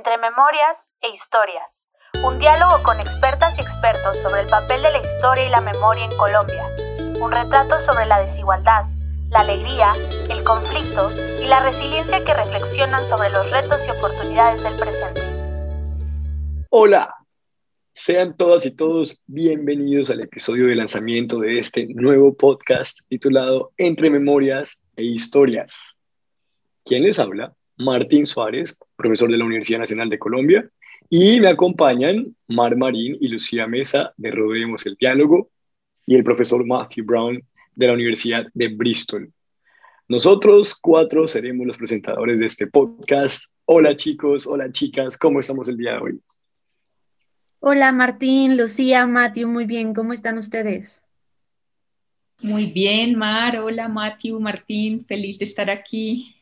[0.00, 1.66] Entre memorias e historias.
[2.24, 6.06] Un diálogo con expertas y expertos sobre el papel de la historia y la memoria
[6.06, 6.64] en Colombia.
[7.20, 8.84] Un retrato sobre la desigualdad,
[9.28, 9.92] la alegría,
[10.30, 11.10] el conflicto
[11.42, 15.20] y la resiliencia que reflexionan sobre los retos y oportunidades del presente.
[16.70, 17.14] Hola,
[17.92, 24.08] sean todas y todos bienvenidos al episodio de lanzamiento de este nuevo podcast titulado Entre
[24.08, 25.94] Memorias e Historias.
[26.86, 27.54] ¿Quién les habla?
[27.80, 30.70] Martín Suárez, profesor de la Universidad Nacional de Colombia,
[31.08, 35.50] y me acompañan Mar Marín y Lucía Mesa de Rodeemos el Diálogo
[36.06, 37.42] y el profesor Matthew Brown
[37.74, 39.32] de la Universidad de Bristol.
[40.08, 43.54] Nosotros cuatro seremos los presentadores de este podcast.
[43.64, 46.20] Hola chicos, hola chicas, ¿cómo estamos el día de hoy?
[47.60, 51.02] Hola Martín, Lucía, Matthew, muy bien, ¿cómo están ustedes?
[52.42, 56.39] Muy bien, Mar, hola Matthew, Martín, feliz de estar aquí.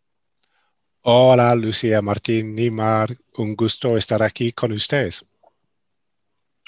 [1.02, 5.25] Hola, Lucía, Martín, Nimar, un gusto estar aquí con ustedes.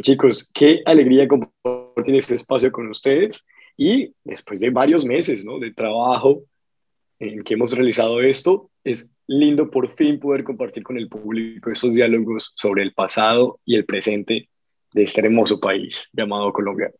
[0.03, 3.45] Chicos, qué alegría compartir este espacio con ustedes
[3.77, 5.59] y después de varios meses ¿no?
[5.59, 6.45] de trabajo
[7.19, 11.95] en que hemos realizado esto, es lindo por fin poder compartir con el público estos
[11.95, 14.49] diálogos sobre el pasado y el presente
[14.93, 16.91] de este hermoso país llamado Colombia.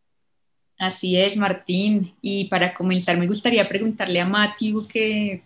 [0.77, 2.13] Así es, Martín.
[2.21, 5.43] Y para comenzar, me gustaría preguntarle a Matthew que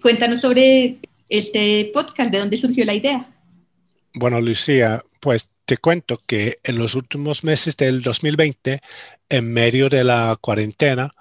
[0.00, 2.30] cuéntanos sobre este podcast?
[2.30, 3.28] ¿De dónde surgió la idea?
[4.14, 8.80] Bueno, Lucía, pues te cuento que en los últimos meses del 2020,
[9.28, 11.14] en medio de la cuarentena,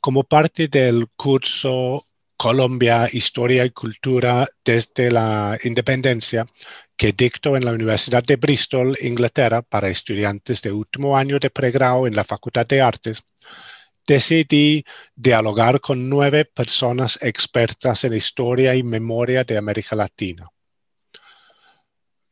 [0.00, 2.04] como parte del curso
[2.36, 6.46] Colombia, Historia y Cultura desde la Independencia,
[6.96, 12.06] que dicto en la Universidad de Bristol, Inglaterra, para estudiantes de último año de pregrado
[12.06, 13.24] en la Facultad de Artes,
[14.08, 20.48] decidí dialogar con nueve personas expertas en historia y memoria de América Latina.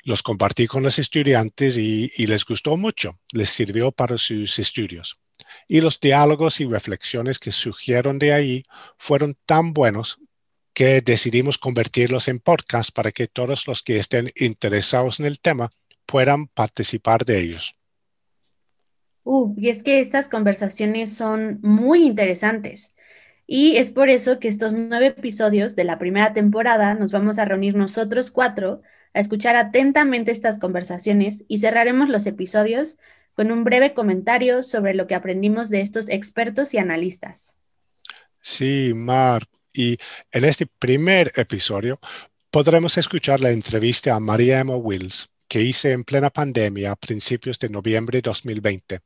[0.02, 5.20] Los compartí con los estudiantes y, les gustó mucho, les sirvió para sus estudios.
[5.68, 8.62] Y los diálogos y reflexiones que surgieron de ahí
[8.96, 10.18] fueron tan buenos
[10.72, 15.70] que decidimos convertirlos en podcast para que todos los que estén interesados en el tema
[16.06, 17.76] puedan participar de ellos.
[19.26, 22.94] Uh, y es que estas conversaciones son muy interesantes.
[23.44, 27.44] Y es por eso que estos nueve episodios de la primera temporada nos vamos a
[27.44, 28.82] reunir nosotros cuatro
[29.14, 32.98] a escuchar atentamente estas conversaciones y cerraremos los episodios
[33.34, 37.56] con un breve comentario sobre lo que aprendimos de estos expertos y analistas.
[38.40, 39.42] Sí, Mar.
[39.72, 39.96] Y
[40.30, 41.98] en este primer episodio
[42.52, 47.58] podremos escuchar la entrevista a María Emma Wills, que hice en plena pandemia a principios
[47.58, 49.00] de noviembre de 2020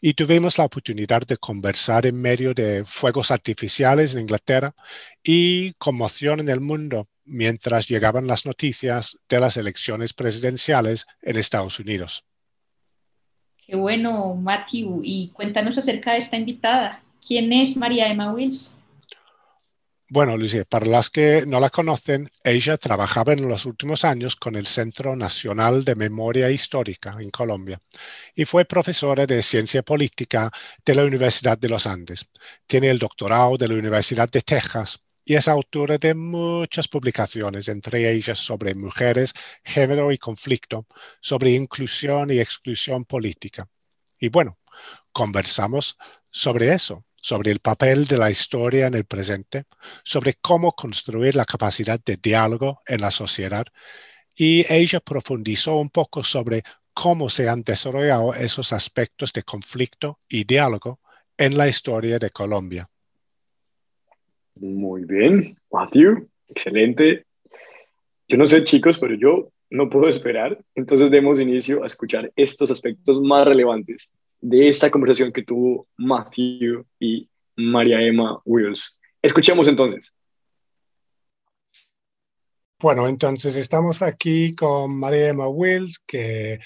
[0.00, 4.74] y tuvimos la oportunidad de conversar en medio de fuegos artificiales en Inglaterra
[5.22, 11.78] y conmoción en el mundo mientras llegaban las noticias de las elecciones presidenciales en Estados
[11.78, 12.24] Unidos.
[13.66, 15.00] Qué bueno, Matthew.
[15.04, 17.02] Y cuéntanos acerca de esta invitada.
[17.24, 18.72] ¿Quién es María Emma Wills?
[20.12, 24.56] Bueno, Lucia, para las que no la conocen, ella trabajaba en los últimos años con
[24.56, 27.80] el Centro Nacional de Memoria Histórica en Colombia
[28.34, 30.50] y fue profesora de Ciencia Política
[30.84, 32.28] de la Universidad de los Andes.
[32.66, 38.10] Tiene el doctorado de la Universidad de Texas y es autora de muchas publicaciones, entre
[38.12, 39.32] ellas sobre mujeres,
[39.62, 40.88] género y conflicto,
[41.20, 43.68] sobre inclusión y exclusión política.
[44.18, 44.58] Y bueno,
[45.12, 45.96] conversamos
[46.30, 49.64] sobre eso, sobre el papel de la historia en el presente,
[50.04, 53.66] sobre cómo construir la capacidad de diálogo en la sociedad
[54.36, 56.62] y ella profundizó un poco sobre
[56.94, 61.00] cómo se han desarrollado esos aspectos de conflicto y diálogo
[61.36, 62.88] en la historia de Colombia.
[64.58, 67.26] Muy bien, Matthew, excelente.
[68.28, 72.70] Yo no sé chicos, pero yo no puedo esperar, entonces demos inicio a escuchar estos
[72.70, 78.98] aspectos más relevantes de esta conversación que tuvo Matthew y María Emma Wills.
[79.22, 80.14] Escuchemos entonces.
[82.80, 86.58] Bueno, entonces estamos aquí con María Emma Wills, que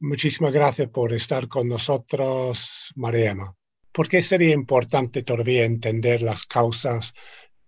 [0.00, 3.54] muchísimas gracias por estar con nosotros, María Emma.
[3.92, 7.14] ¿Por qué sería importante todavía entender las causas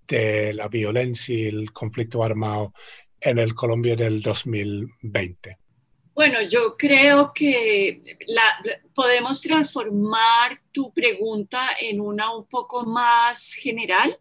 [0.08, 2.72] de la violencia y el conflicto armado
[3.20, 5.58] en el Colombia del 2020?
[6.14, 8.00] Bueno, yo creo que
[8.94, 14.18] podemos transformar tu pregunta en una un poco más general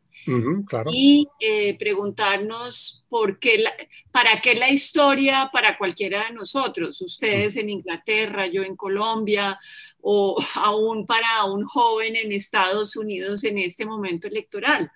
[0.91, 3.63] y eh, preguntarnos por qué
[4.11, 9.59] para qué la historia para cualquiera de nosotros, ustedes en Inglaterra, yo en Colombia,
[10.01, 14.91] o aún para un joven en Estados Unidos en este momento electoral.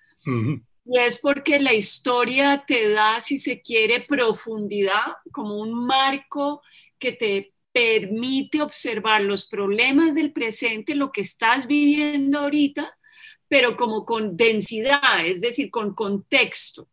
[0.89, 6.61] Y es porque la historia te da, si se quiere, profundidad, como un marco
[6.99, 12.97] que te permite observar los problemas del presente, lo que estás viviendo ahorita,
[13.47, 16.87] pero como con densidad, es decir, con contexto.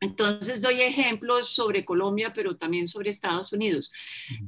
[0.00, 3.90] Entonces doy ejemplos sobre Colombia, pero también sobre Estados Unidos.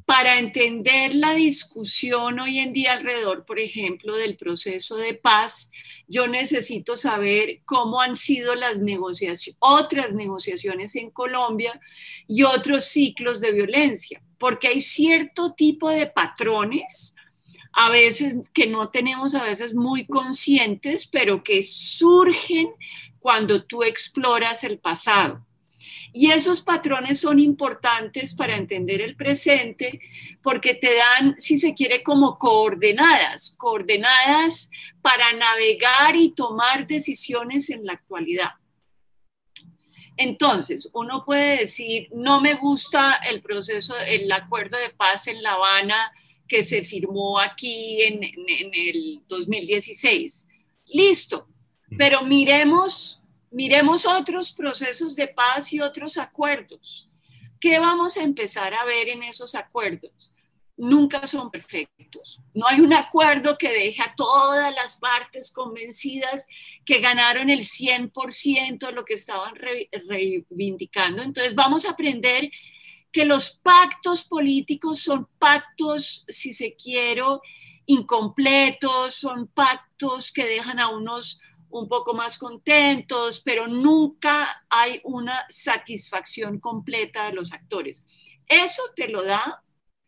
[0.06, 5.72] Para entender la discusión hoy en día alrededor, por ejemplo, del proceso de paz,
[6.06, 11.80] yo necesito saber cómo han sido las negociaciones, otras negociaciones en Colombia
[12.28, 17.14] y otros ciclos de violencia, porque hay cierto tipo de patrones
[17.72, 22.68] a veces que no tenemos a veces muy conscientes, pero que surgen
[23.18, 25.46] cuando tú exploras el pasado.
[26.12, 30.00] Y esos patrones son importantes para entender el presente
[30.42, 34.70] porque te dan, si se quiere, como coordenadas, coordenadas
[35.02, 38.50] para navegar y tomar decisiones en la actualidad.
[40.16, 45.52] Entonces, uno puede decir, no me gusta el proceso, el acuerdo de paz en La
[45.52, 46.12] Habana
[46.50, 50.48] que se firmó aquí en, en el 2016.
[50.92, 51.48] Listo,
[51.96, 53.20] pero miremos
[53.50, 57.08] Miremos otros procesos de paz y otros acuerdos.
[57.58, 60.32] ¿Qué vamos a empezar a ver en esos acuerdos?
[60.76, 62.40] Nunca son perfectos.
[62.54, 66.46] No hay un acuerdo que deje a todas las partes convencidas
[66.84, 71.22] que ganaron el 100% de lo que estaban reivindicando.
[71.22, 72.50] Entonces vamos a aprender
[73.12, 77.22] que los pactos políticos son pactos, si se quiere,
[77.86, 81.40] incompletos, son pactos que dejan a unos
[81.70, 88.04] un poco más contentos, pero nunca hay una satisfacción completa de los actores.
[88.46, 89.62] Eso te lo da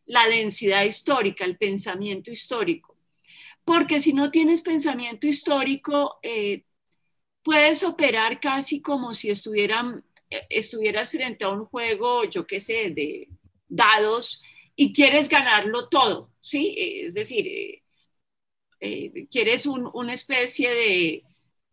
[0.05, 2.97] la densidad histórica, el pensamiento histórico.
[3.65, 6.65] Porque si no tienes pensamiento histórico, eh,
[7.45, 10.05] puedes operar casi como si estuvieran,
[10.49, 13.29] estuvieras frente a un juego, yo qué sé, de
[13.69, 14.43] dados
[14.77, 16.75] y quieres ganarlo todo, ¿sí?
[16.79, 17.83] Es decir,
[18.81, 21.25] eh, quieres una especie de,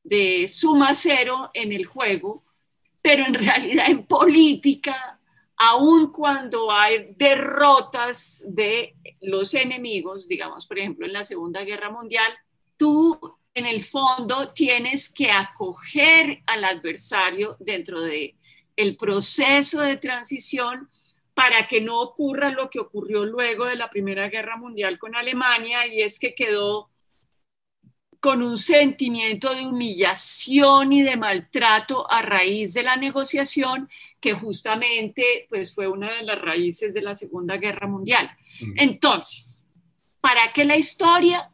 [0.04, 2.46] de suma cero en el juego,
[3.02, 5.20] pero en realidad en política,
[5.58, 12.32] aun cuando hay derrotas de los enemigos, digamos, por ejemplo, en la Segunda Guerra Mundial,
[12.78, 13.20] tú
[13.54, 18.36] en el fondo tienes que acoger al adversario dentro de
[18.80, 20.90] el proceso de transición
[21.34, 25.86] para que no ocurra lo que ocurrió luego de la Primera Guerra Mundial con Alemania
[25.86, 26.90] y es que quedó
[28.22, 33.90] con un sentimiento de humillación y de maltrato a raíz de la negociación,
[34.20, 38.30] que justamente pues, fue una de las raíces de la Segunda Guerra Mundial.
[38.78, 39.66] Entonces,
[40.22, 41.52] ¿para qué la historia?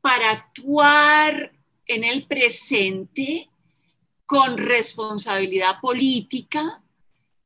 [0.00, 1.52] Para actuar
[1.86, 3.51] en el presente
[4.26, 6.82] con responsabilidad política,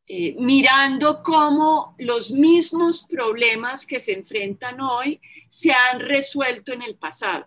[0.07, 6.97] eh, mirando cómo los mismos problemas que se enfrentan hoy se han resuelto en el
[6.97, 7.47] pasado.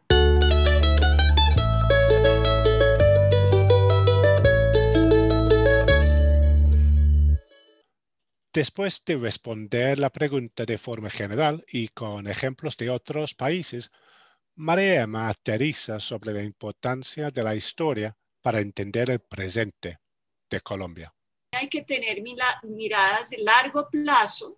[8.51, 13.91] Después de responder la pregunta de forma general y con ejemplos de otros países,
[14.55, 19.99] María aterriza sobre la importancia de la historia para entender el presente
[20.49, 21.13] de Colombia.
[21.51, 24.57] Hay que tener miradas de largo plazo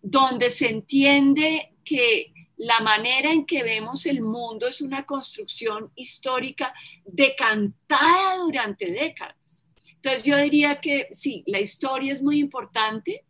[0.00, 6.72] donde se entiende que la manera en que vemos el mundo es una construcción histórica
[7.04, 9.66] decantada durante décadas.
[9.96, 13.24] Entonces yo diría que sí, la historia es muy importante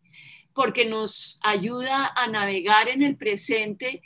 [0.55, 4.03] porque nos ayuda a navegar en el presente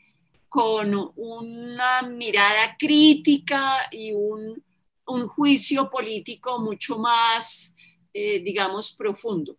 [0.49, 4.63] con una mirada crítica y un,
[5.29, 7.75] juicio político mucho más,
[8.13, 9.57] eh, digamos, profundo.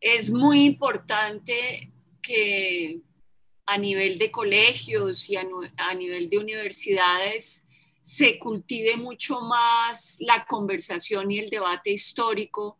[0.00, 1.92] Es muy importante
[2.22, 3.00] que
[3.64, 7.66] a nivel de colegios y a nivel de universidades
[8.02, 12.78] se cultive mucho más la conversación y el debate histórico,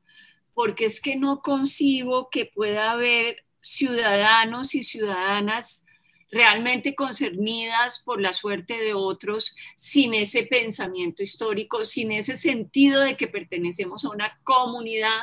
[0.55, 5.86] porque es que no concibo que pueda haber ciudadanos y ciudadanas
[6.31, 13.17] realmente concernidas por la suerte de otros sin ese pensamiento histórico, sin ese sentido de
[13.17, 15.21] que pertenecemos a una comunidad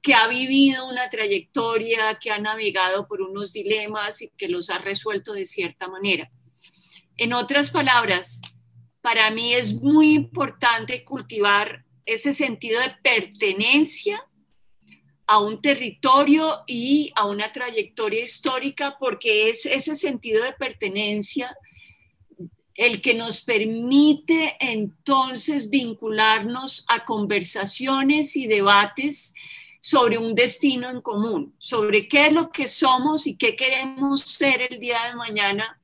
[0.00, 4.78] que ha vivido una trayectoria, que ha navegado por unos dilemas y que los ha
[4.78, 6.30] resuelto de cierta manera.
[7.16, 8.40] En otras palabras,
[9.00, 14.24] para mí es muy importante cultivar ese sentido de pertenencia
[15.28, 21.54] a un territorio y a una trayectoria histórica, porque es ese sentido de pertenencia
[22.74, 29.34] el que nos permite entonces vincularnos a conversaciones y debates
[29.80, 34.62] sobre un destino en común, sobre qué es lo que somos y qué queremos ser
[34.70, 35.78] el día de mañana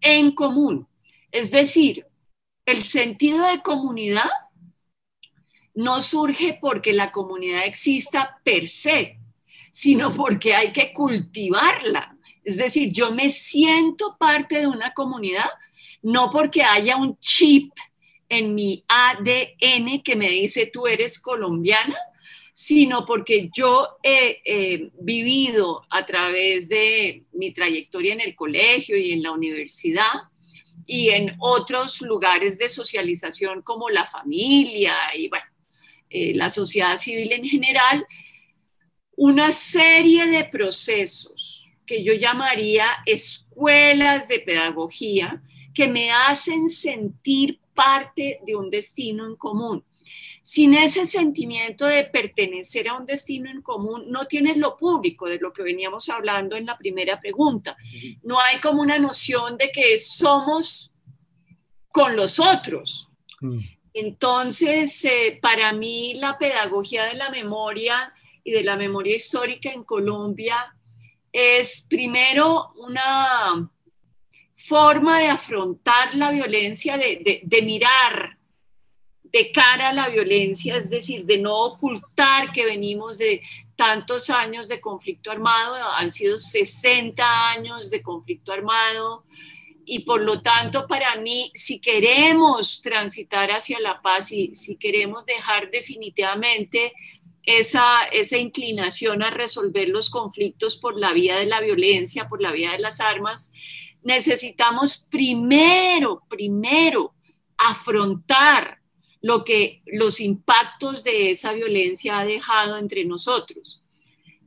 [0.00, 0.88] en común.
[1.32, 2.06] Es decir,
[2.64, 4.30] el sentido de comunidad
[5.76, 9.18] no surge porque la comunidad exista per se,
[9.70, 12.16] sino porque hay que cultivarla.
[12.42, 15.48] Es decir, yo me siento parte de una comunidad,
[16.02, 17.72] no porque haya un chip
[18.28, 21.96] en mi ADN que me dice tú eres colombiana,
[22.54, 29.22] sino porque yo he vivido a través de mi trayectoria en el colegio y en
[29.22, 30.12] la universidad
[30.86, 35.44] y en otros lugares de socialización como la familia y bueno,
[36.16, 38.06] eh, la sociedad civil en general,
[39.16, 45.42] una serie de procesos que yo llamaría escuelas de pedagogía
[45.74, 49.84] que me hacen sentir parte de un destino en común
[50.46, 55.40] sin ese sentimiento de pertenecer a un destino en común, no tienes lo público, de
[55.40, 57.76] lo que veníamos hablando en la primera pregunta.
[58.22, 60.92] No hay como una noción de que somos
[61.88, 63.10] con los otros.
[63.98, 68.12] Entonces, eh, para mí la pedagogía de la memoria
[68.44, 70.76] y de la memoria histórica en Colombia
[71.32, 73.70] es primero una
[74.54, 78.36] forma de afrontar la violencia, de, de mirar
[79.22, 83.40] de cara a la violencia, es decir, de no ocultar que venimos de
[83.76, 89.24] tantos años de conflicto armado, han sido 60 años de conflicto armado
[89.88, 95.24] y por lo tanto para mí, si queremos transitar hacia la paz y si queremos
[95.24, 96.92] dejar definitivamente
[97.44, 102.50] esa, esa inclinación a resolver los conflictos por la vía de la violencia, por la
[102.50, 103.52] vía de las armas,
[104.02, 107.14] necesitamos primero, primero
[107.56, 108.80] afrontar
[109.22, 113.84] lo que los impactos de esa violencia ha dejado entre nosotros.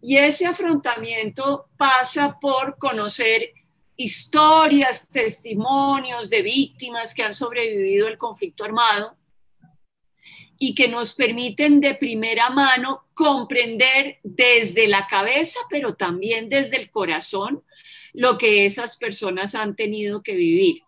[0.01, 3.53] Y ese afrontamiento pasa por conocer
[3.99, 9.17] historias, testimonios de víctimas que han sobrevivido al conflicto armado
[10.57, 16.89] y que nos permiten de primera mano comprender desde la cabeza, pero también desde el
[16.89, 17.61] corazón,
[18.13, 20.83] lo que esas personas han tenido que vivir.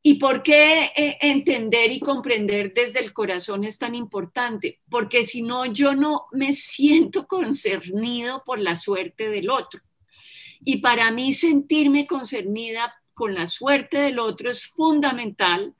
[0.00, 4.80] ¿Y por qué eh, entender y comprender desde el corazón es tan importante?
[4.88, 9.80] Porque si no, yo no me siento concernido por la suerte del otro.
[10.60, 15.74] Y para mí sentirme concernida con la suerte del otro es fundamental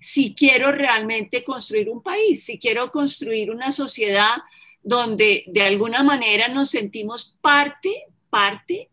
[0.00, 4.36] si quiero realmente construir un país, si quiero construir una sociedad
[4.82, 8.90] donde de alguna manera nos sentimos parte, parte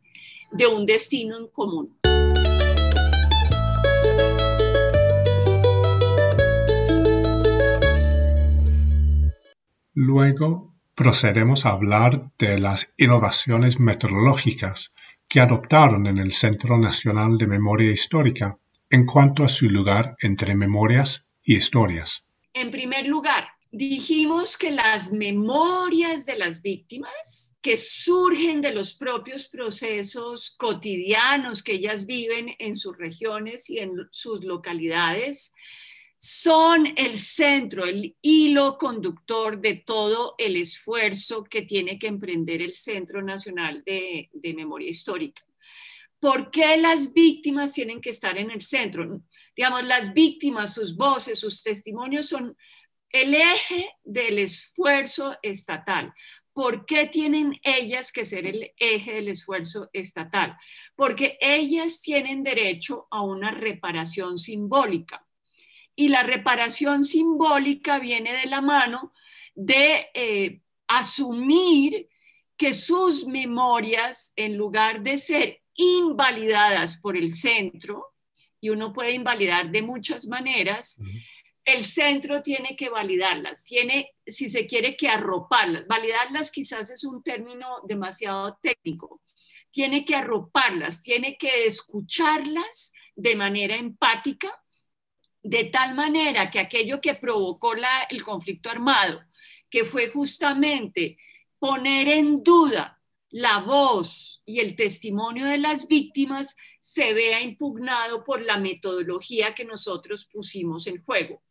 [0.51, 1.98] de un destino en común.
[9.93, 14.93] Luego procedemos a hablar de las innovaciones metodológicas
[15.27, 18.57] que adoptaron en el Centro Nacional de Memoria Histórica
[18.89, 22.24] en cuanto a su lugar entre memorias y historias.
[22.53, 29.50] En primer lugar, dijimos que las memorias de las víctimas que surgen de los propios
[29.50, 35.53] procesos cotidianos que ellas viven en sus regiones y en sus localidades
[36.17, 42.74] son el centro, el hilo conductor de todo el esfuerzo que tiene que emprender el
[42.74, 45.43] Centro Nacional de, Memoria Histórica.
[46.19, 49.21] ¿Por qué las víctimas tienen que estar en el centro?
[49.55, 52.57] Digamos, las víctimas, sus voces, sus testimonios son
[53.12, 56.12] el eje del esfuerzo estatal.
[56.51, 60.57] ¿Por qué tienen ellas que ser el eje del esfuerzo estatal?
[60.95, 65.26] Porque ellas tienen derecho a una reparación simbólica
[65.99, 69.11] y la reparación simbólica viene de la mano
[69.55, 72.07] de eh, asumir
[72.55, 78.13] que sus memorias, en lugar de ser invalidadas por el centro,
[78.61, 80.99] y uno puede invalidar de muchas maneras,
[81.65, 85.87] el centro tiene que validarlas, tiene, si se quiere, que arroparlas.
[85.87, 89.21] Validarlas quizás es un término demasiado técnico.
[89.71, 94.53] Tiene que arroparlas, tiene que escucharlas de manera empática
[95.44, 97.74] de tal manera que aquello que provocó
[98.10, 99.22] el conflicto armado,
[99.70, 101.17] que fue justamente
[101.60, 108.41] poner en duda la voz y el testimonio de las víctimas, se vea impugnado por
[108.41, 111.44] la metodología que nosotros pusimos en juego.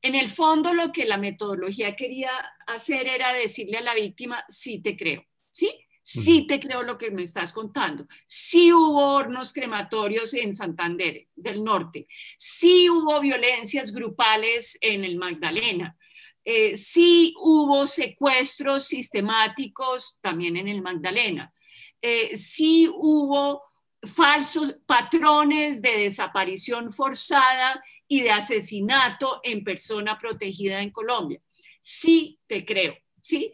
[0.00, 2.32] En el fondo, lo que la metodología quería
[2.66, 5.70] hacer era decirle a la víctima, sí te creo, ¿sí?
[6.02, 8.06] Sí te creo lo que me estás contando.
[8.26, 12.06] Sí hubo hornos crematorios en Santander del Norte.
[12.38, 15.96] Sí hubo violencias grupales en el Magdalena.
[16.44, 21.52] Eh, sí hubo secuestros sistemáticos también en el Magdalena.
[22.00, 23.62] Eh, sí hubo
[24.02, 31.40] falsos patrones de desaparición forzada y de asesinato en persona protegida en Colombia.
[31.80, 33.52] Sí te creo, ¿sí?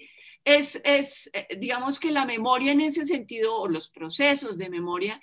[0.56, 5.20] Es, eh, digamos que la memoria en ese sentido, o los procesos de memoria,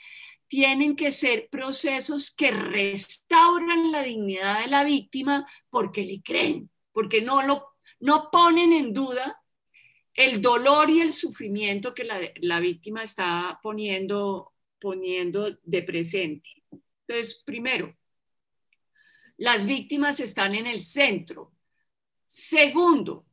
[0.48, 7.22] tienen que ser procesos que restauran la dignidad de la víctima porque le creen, porque
[7.22, 9.42] no, lo, no ponen en duda
[10.14, 16.50] el dolor y el sufrimiento que la, la víctima está poniendo, poniendo de presente.
[17.08, 17.96] Entonces, primero,
[19.38, 21.52] las víctimas están en el centro.
[22.26, 23.26] Segundo,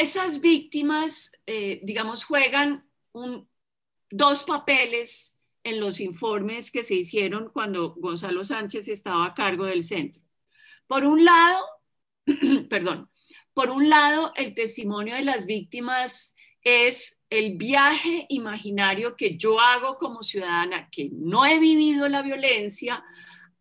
[0.00, 2.88] esas víctimas, eh, digamos, juegan
[4.10, 9.84] dos papeles en los informes que se hicieron cuando Gonzalo Sánchez estaba a cargo del
[9.84, 10.22] centro.
[10.86, 11.64] Por un lado,
[12.70, 13.10] perdón,
[13.52, 19.98] por un lado, el testimonio de las víctimas es el viaje imaginario que yo hago
[19.98, 23.04] como ciudadana que no he vivido la violencia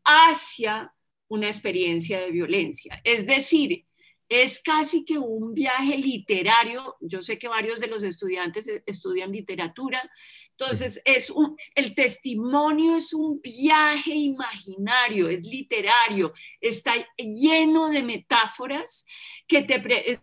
[0.03, 0.93] hacia
[1.27, 3.01] una experiencia de violencia.
[3.03, 3.85] Es decir,
[4.31, 6.95] es casi que un viaje literario.
[7.01, 10.09] Yo sé que varios de los estudiantes e, estudian literatura,
[10.51, 19.05] entonces es un, el testimonio es un viaje imaginario, es literario, está lleno de metáforas
[19.45, 19.81] que te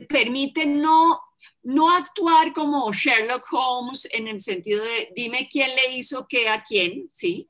[0.09, 1.21] permiten no
[1.63, 6.63] no actuar como Sherlock Holmes en el sentido de dime quién le hizo qué a
[6.63, 7.47] quién, ¿sí?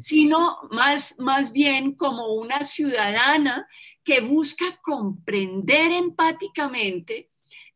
[0.00, 3.68] Sino más, más bien como una ciudadana
[4.10, 7.30] que busca comprender empáticamente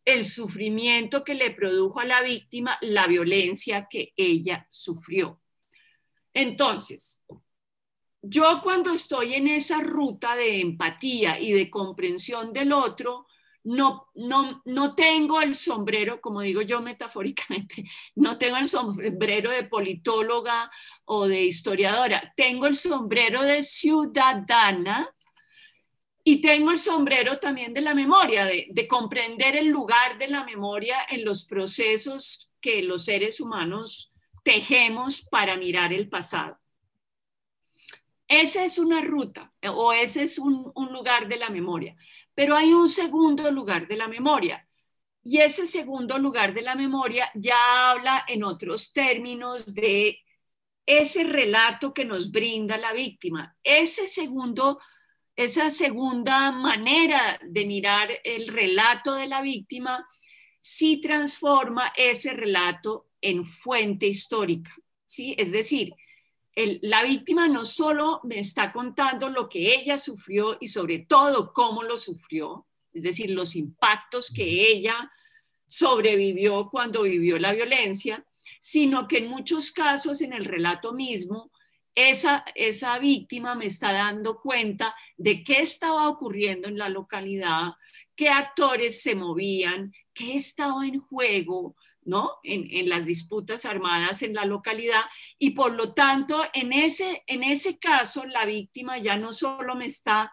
[0.05, 5.41] el sufrimiento que le produjo a la víctima la violencia que ella sufrió.
[6.33, 7.23] Entonces,
[8.21, 13.29] yo cuando estoy en esa ruta de empatía y de comprensión del otro,
[13.62, 17.85] no, no, no tengo el sombrero, como digo yo metafóricamente,
[18.17, 20.69] no tengo el sombrero de politóloga
[21.05, 25.14] o de historiadora, tengo el sombrero de ciudadana
[26.25, 30.45] y tengo el sombrero también de la memoria, de, de comprender el lugar de la
[30.45, 36.58] memoria en los procesos que los seres humanos tejemos para mirar el pasado.
[38.28, 41.95] Esa es una ruta o ese es un, lugar de la memoria,
[42.34, 44.67] pero hay un segundo lugar de la memoria
[45.23, 50.21] y ese segundo lugar de la memoria ya habla en otros términos de
[50.87, 53.56] ese relato que nos brinda la víctima.
[53.63, 54.80] Ese segundo,
[55.36, 60.06] esa segunda manera de mirar el relato de la víctima
[60.60, 65.34] sí transforma ese relato en fuente histórica, ¿sí?
[65.36, 65.94] Es decir,
[66.56, 71.82] la víctima no solo me está contando lo que ella sufrió y sobre todo cómo
[71.82, 75.10] lo sufrió, es decir, los impactos que ella
[75.66, 78.25] sobrevivió cuando vivió la violencia,
[78.60, 81.50] sino que en muchos casos en el relato mismo,
[81.95, 87.73] esa, esa víctima me está dando cuenta de qué estaba ocurriendo en la localidad,
[88.17, 92.33] qué actores se movían, qué estaba en juego, ¿no?
[92.43, 95.02] En, las disputas armadas en la localidad
[95.39, 99.87] y por lo tanto en ese, en ese caso la víctima ya no solo me
[99.87, 100.33] está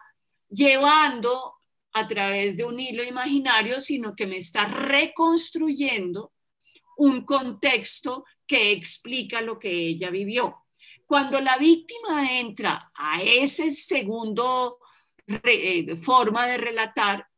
[0.50, 1.54] llevando
[1.92, 6.32] a través de un hilo imaginario, sino que me está reconstruyendo
[6.96, 10.61] un contexto que explica lo que ella vivió.
[11.12, 14.78] Cuando la víctima entra a ese segundo
[15.26, 17.28] eh, forma de relatar,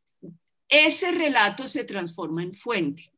[0.69, 3.11] ese relato se transforma en fuente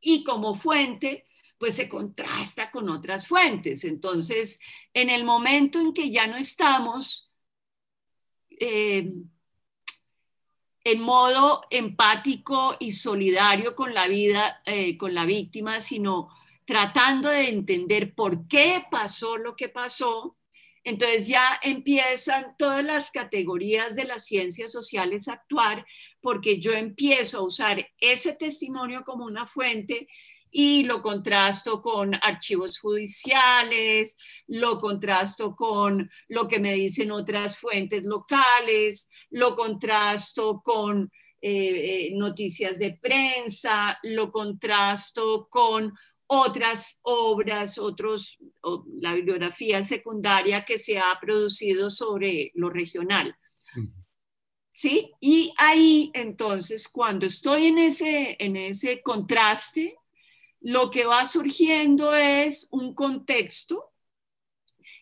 [0.00, 1.26] y como fuente,
[1.58, 3.84] pues se contrasta con otras fuentes.
[3.84, 4.58] Entonces,
[4.94, 7.30] en el momento en que ya no estamos
[8.48, 9.12] eh,
[10.82, 16.30] en modo empático y solidario con la vida, eh, con la víctima, sino
[16.68, 20.36] tratando de entender por qué pasó lo que pasó,
[20.84, 25.86] entonces ya empiezan todas las categorías de las ciencias sociales a actuar
[26.20, 30.08] porque yo empiezo a usar ese testimonio como una fuente
[30.50, 38.04] y lo contrasto con archivos judiciales, lo contrasto con lo que me dicen otras fuentes
[38.04, 45.94] locales, lo contrasto con eh, eh, noticias de prensa, lo contrasto con
[46.28, 48.38] otras obras, otros,
[49.00, 53.36] la bibliografía secundaria que se ha producido sobre lo regional.
[54.70, 55.10] ¿Sí?
[55.20, 59.96] Y ahí entonces, cuando estoy en ese, en ese contraste,
[60.60, 63.92] lo que va surgiendo es un contexto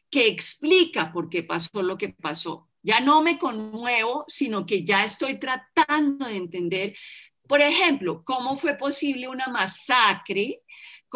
[0.08, 2.68] que explica por qué pasó lo que pasó.
[2.82, 6.96] Ya no me conmuevo, sino que ya estoy tratando de entender,
[7.48, 10.62] por ejemplo, cómo fue posible una masacre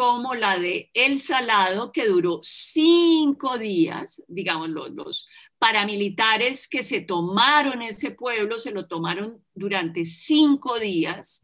[0.01, 5.27] como la de El Salado, que duró cinco días, digamos, los,
[5.59, 11.43] paramilitares que se tomaron ese pueblo, se lo tomaron durante cinco días.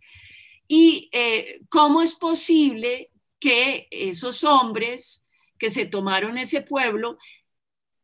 [0.68, 5.24] Y eh, cómo es posible que esos hombres
[5.60, 7.20] que se tomaron ese pueblo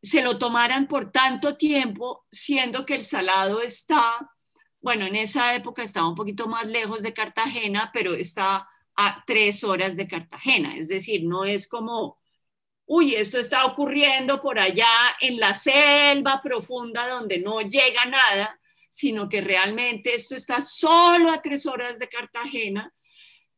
[0.04, 4.30] se lo tomaran por tanto tiempo, siendo que el Salado está,
[4.80, 9.64] bueno, en esa época estaba un poquito más lejos de Cartagena, pero está a tres
[9.64, 10.76] horas de Cartagena.
[10.76, 12.18] Es decir, no es como,
[12.86, 14.88] uy, esto está ocurriendo por allá
[15.20, 21.42] en la selva profunda donde no llega nada, sino que realmente esto está solo a
[21.42, 22.92] tres horas de Cartagena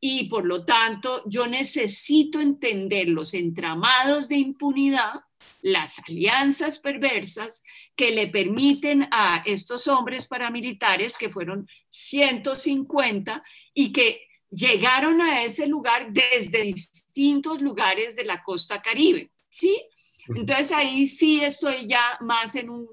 [0.01, 5.20] y por lo tanto yo necesito entender los entramados de impunidad,
[5.62, 7.62] las alianzas perversas
[7.94, 13.42] que le permiten a estos hombres paramilitares, que fueron 150
[13.75, 19.87] y que llegaron a ese lugar desde distintos lugares de la costa caribe, ¿sí?
[20.29, 22.88] Entonces ahí sí estoy ya más en un,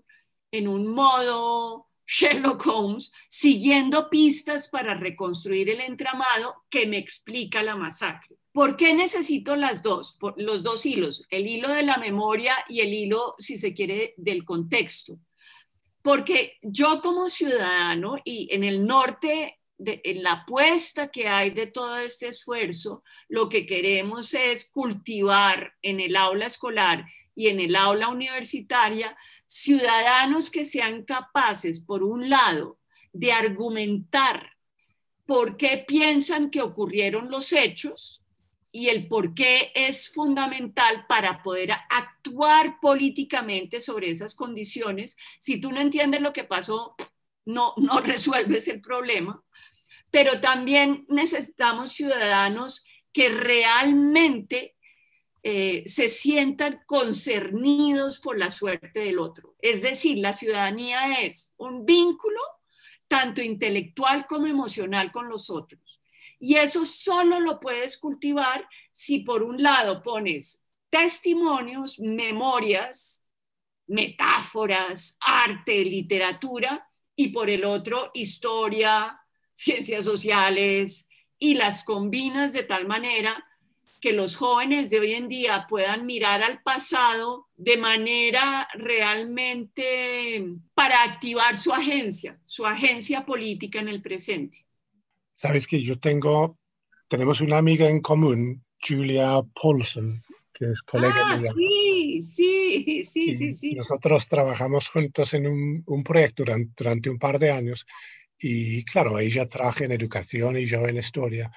[0.51, 7.77] en un modo Sherlock Holmes, siguiendo pistas para reconstruir el entramado que me explica la
[7.77, 8.35] masacre.
[8.51, 11.25] ¿Por qué necesito las dos, los dos hilos?
[11.29, 15.17] El hilo de la memoria y el hilo, si se quiere, del contexto.
[16.03, 21.97] Porque yo como ciudadano y en el norte en la apuesta que hay de todo
[21.97, 27.05] este esfuerzo, lo que queremos es cultivar en el aula escolar
[27.35, 29.15] y en el aula universitaria
[29.47, 32.79] ciudadanos que sean capaces, por un lado,
[33.11, 34.51] de argumentar
[35.25, 38.23] por qué piensan que ocurrieron los hechos
[38.71, 45.15] y el por qué es fundamental para poder actuar políticamente sobre esas condiciones.
[45.39, 46.95] Si tú no entiendes lo que pasó,
[47.45, 49.43] no, no resuelves el problema
[50.13, 54.75] pero también necesitamos ciudadanos que realmente
[55.41, 59.55] eh, se sientan concernidos por la suerte del otro.
[59.57, 62.39] Es decir, la ciudadanía es un vínculo
[63.07, 65.99] tanto intelectual como emocional con los otros.
[66.37, 73.25] Y eso solo lo puedes cultivar si por un lado pones testimonios, memorias,
[73.87, 79.19] metáforas, arte, literatura, y por el otro historia,
[79.53, 83.45] ciencias sociales y las combinas de tal manera
[84.03, 91.03] que los jóvenes de hoy en día puedan mirar al pasado de manera realmente para
[91.03, 94.65] activar su agencia, su agencia política en el presente.
[95.37, 96.57] Sabes que yo tengo,
[97.07, 100.21] tenemos una amiga en común, Julia Paulson,
[100.53, 103.71] que es colega ah, Sí, sí, sí, sí, sí.
[103.75, 107.85] Nosotros trabajamos juntos en un, un proyecto durante, durante, un par de años
[108.37, 111.51] y claro, ella trabaja en educación y yo en historia.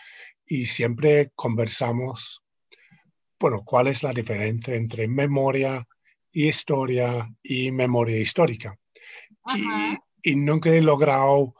[0.47, 2.43] Y siempre conversamos,
[3.41, 5.85] bueno, cuál es la diferencia entre memoria
[6.31, 8.79] y historia y memoria histórica.
[9.55, 11.55] Y, y, nunca he logrado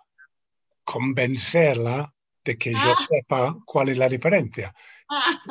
[0.85, 2.13] convencerla
[2.45, 2.97] de que yo ah.
[2.97, 4.73] sepa cuál es la diferencia.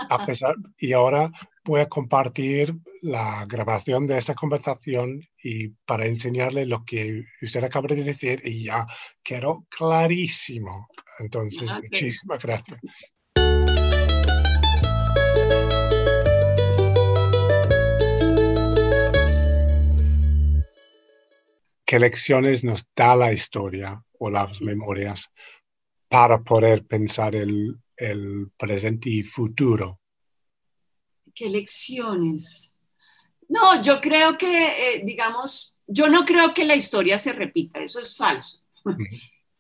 [0.09, 1.31] A pesar, y ahora
[1.65, 7.87] voy a compartir la grabación de esa conversación y para enseñarle lo que usted acaba
[7.87, 8.85] de decir y ya
[9.23, 10.87] quedó clarísimo.
[11.19, 12.79] Entonces, muchísimas gracias.
[21.87, 25.31] ¿Qué lecciones nos da la historia o las memorias
[26.09, 29.99] para poder pensar el, el presente y futuro?
[31.35, 32.71] ¿Qué lecciones?
[33.49, 34.47] No, yo creo que,
[34.95, 38.61] eh, digamos, yo no creo que la historia se repita, eso es falso.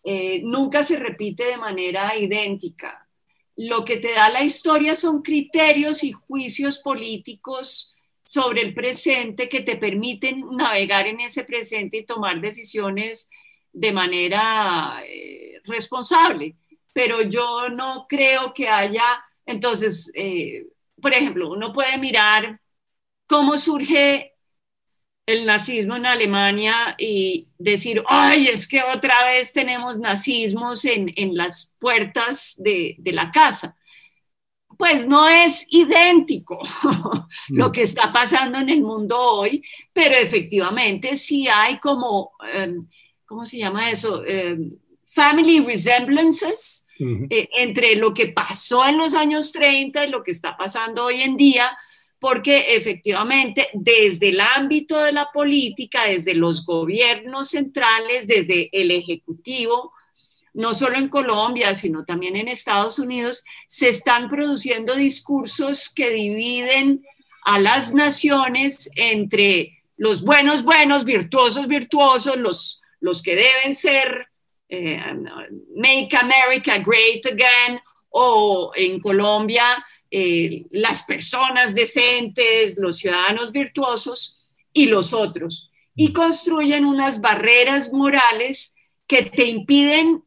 [0.07, 3.09] Eh, nunca se repite de manera idéntica.
[3.55, 9.61] Lo que te da la historia son criterios y juicios políticos sobre el presente que
[9.61, 13.31] te permiten navegar en ese presente y tomar decisiones
[13.73, 16.55] de manera eh, responsable.
[16.93, 20.11] Pero yo no creo que haya, entonces,
[21.05, 22.59] por ejemplo, uno puede mirar
[23.27, 24.33] cómo surge
[25.27, 31.75] el nazismo en Alemania y decir, ay, es que otra vez tenemos nazismos en, las
[31.77, 33.77] puertas de, la casa.
[34.79, 36.57] Pues no es idéntico
[37.49, 39.63] lo que está pasando en el mundo hoy,
[39.93, 42.87] pero efectivamente sí hay como, em,
[43.25, 44.25] ¿cómo se llama eso?
[44.25, 44.71] Em,
[45.05, 50.55] family resemblances, eh, entre lo que pasó en los años 30 y lo que está
[50.55, 51.77] pasando hoy en día,
[52.19, 59.91] porque efectivamente desde el ámbito de la política, desde los gobiernos centrales, desde el Ejecutivo,
[60.53, 67.05] no solo en Colombia, sino también en Estados Unidos, se están produciendo discursos que dividen
[67.43, 74.29] a las naciones entre los buenos, buenos, virtuosos, virtuosos, los, los que deben ser
[74.69, 74.99] eh,
[75.75, 77.79] Make America Great Again,
[78.17, 85.69] o en Colombia eh, las personas decentes, los ciudadanos virtuosos y los otros.
[85.93, 88.73] Y construyen unas barreras morales
[89.05, 90.23] que te impiden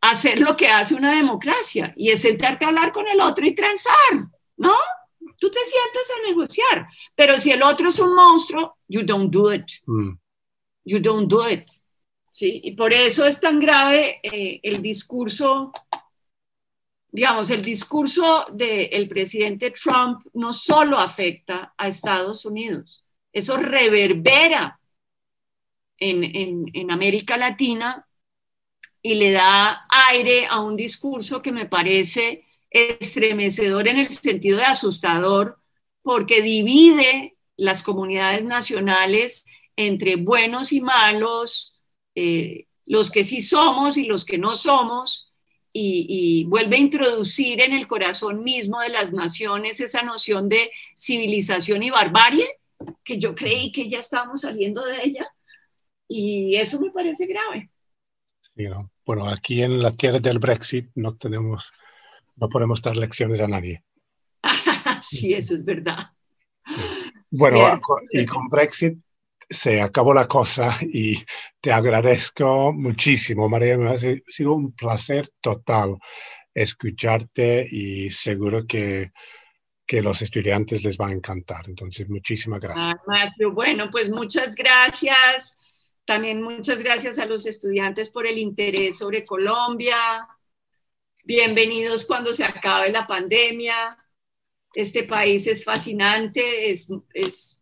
[0.00, 3.54] hacer lo que hace una democracia y es sentarte a hablar con el otro y
[3.54, 4.74] transar, ¿no?
[5.38, 9.52] Tú te sientas a negociar, pero si el otro es un monstruo, you don't do
[9.52, 9.70] it.
[9.86, 10.18] Mm.
[10.84, 11.70] You don't do it.
[12.32, 12.62] ¿Sí?
[12.64, 15.70] Y por eso es tan grave eh, el discurso,
[17.10, 24.80] digamos, el discurso del presidente Trump no solo afecta a Estados Unidos, eso reverbera
[25.98, 28.08] en, en, en América Latina
[29.02, 34.64] y le da aire a un discurso que me parece estremecedor en el sentido de
[34.64, 35.58] asustador,
[36.02, 39.44] porque divide las comunidades nacionales
[39.76, 41.71] entre buenos y malos,
[42.14, 45.32] eh, los que sí somos y los que no somos,
[45.74, 51.82] y, vuelve a introducir en el corazón mismo de las naciones esa noción de civilización
[51.82, 52.46] y barbarie,
[53.02, 55.26] que yo creí que ya estábamos saliendo de ella,
[56.08, 57.70] y eso me parece grave.
[59.06, 61.72] Bueno, aquí en la tierra del Brexit no tenemos,
[62.36, 63.82] no podemos dar lecciones a nadie.
[65.00, 66.10] sí, eso es verdad.
[67.30, 68.98] Bueno, y con Brexit
[69.52, 71.22] se acabó la cosa y
[71.60, 73.76] te agradezco muchísimo, María.
[73.76, 75.96] Me ha sido un placer total
[76.54, 79.12] escucharte y seguro que,
[79.86, 81.68] que los estudiantes les va a encantar.
[81.68, 82.94] Entonces, muchísimas gracias.
[83.08, 85.56] Ah, bueno, pues muchas gracias.
[86.04, 90.26] También muchas gracias a los estudiantes por el interés sobre Colombia.
[91.24, 94.01] Bienvenidos cuando se acabe la pandemia.
[94.74, 96.88] Este país es fascinante, es,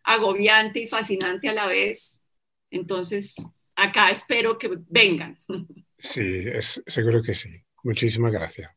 [0.05, 2.23] agobiante y fascinante a la vez.
[2.71, 3.35] Entonces,
[3.75, 5.39] acá espero que vengan.
[6.03, 7.51] Sí, es, seguro que sí.
[7.85, 8.71] Muchísimas gracias.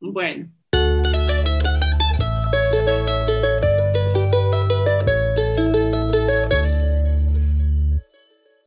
[0.00, 0.50] Bueno.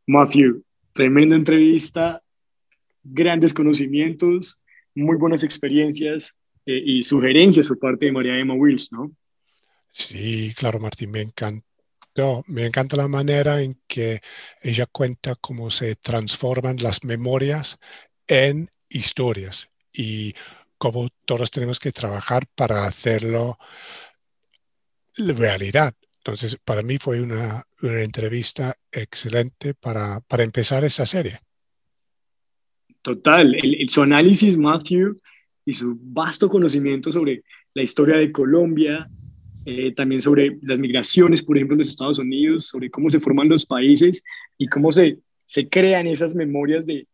[0.05, 2.21] Matthew, tremenda entrevista,
[3.03, 4.59] grandes conocimientos,
[4.93, 6.35] muy buenas experiencias
[6.67, 9.11] eh, y sugerencias por parte de María Emma Wills, ¿no?
[9.91, 11.63] Sí, claro, Martín, me encantó.
[12.47, 14.19] Me encanta la manera en que
[14.61, 17.77] ella cuenta cómo se transforman las memorias
[18.27, 20.33] en historias y
[20.77, 23.57] cómo todos tenemos que trabajar para hacerlo
[25.17, 25.93] realidad.
[26.17, 31.39] Entonces, para mí fue una, entrevista excelente para, empezar esa serie.
[33.01, 35.21] Total, el, su análisis, Matthew,
[35.67, 39.05] y su vasto conocimiento sobre la historia de Colombia,
[39.65, 43.49] eh, también sobre las migraciones, por ejemplo, en los Estados Unidos, sobre cómo se forman
[43.49, 44.23] los países
[44.57, 47.05] y cómo se, se crean esas memorias de,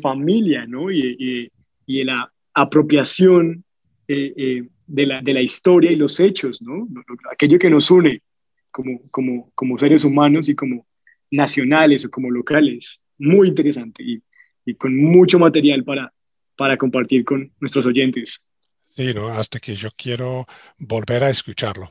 [0.00, 0.90] familia, ¿no?
[0.90, 1.50] Y,
[1.86, 3.62] de la apropiación
[4.08, 6.88] eh, eh, de, la, de, la, historia y los hechos, ¿no?
[7.30, 8.22] Aquello que nos une
[8.70, 10.86] como, como, como seres humanos y como
[11.30, 13.00] nacionales o como locales.
[13.18, 14.22] Muy interesante y,
[14.64, 16.10] y con mucho material para,
[16.58, 18.42] para compartir con nuestros oyentes.
[18.88, 19.28] Sí, ¿no?
[19.28, 20.44] hasta que yo quiero
[20.78, 21.88] volver a escucharlo.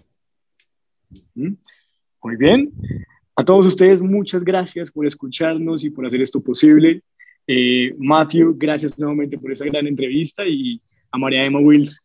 [1.34, 2.74] Muy bien.
[3.38, 7.02] A todos ustedes, muchas gracias por escucharnos y por hacer esto posible.
[7.48, 12.04] Eh, Matthew, gracias nuevamente por esa gran entrevista y a María Emma Wills,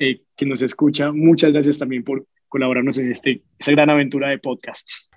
[0.00, 4.38] eh, que nos escucha, muchas gracias también por colaborarnos en este, esta gran aventura de
[4.38, 5.08] podcasts.